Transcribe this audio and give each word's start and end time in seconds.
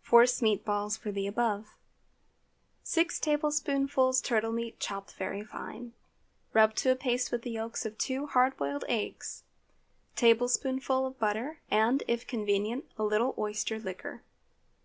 Force 0.00 0.40
meat 0.42 0.64
balls 0.64 0.96
for 0.96 1.10
the 1.10 1.26
above. 1.26 1.74
Six 2.84 3.18
tablespoonfuls 3.18 4.20
turtle 4.20 4.52
meat 4.52 4.78
chopped 4.78 5.14
very 5.14 5.42
fine. 5.42 5.92
Rub 6.52 6.72
to 6.76 6.92
a 6.92 6.94
paste 6.94 7.32
with 7.32 7.42
the 7.42 7.50
yolks 7.50 7.84
of 7.84 7.98
two 7.98 8.26
hard 8.28 8.56
boiled 8.56 8.84
eggs; 8.88 9.42
tablespoonful 10.14 11.04
of 11.04 11.18
butter, 11.18 11.58
and, 11.68 12.04
if 12.06 12.28
convenient, 12.28 12.84
a 12.96 13.02
little 13.02 13.34
oyster 13.36 13.80
liquor. 13.80 14.22